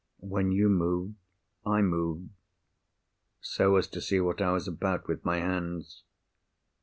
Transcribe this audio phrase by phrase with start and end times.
[0.23, 1.17] "When you moved,
[1.63, 2.31] I moved."
[3.39, 6.05] "So as to see what I was about with my hands?"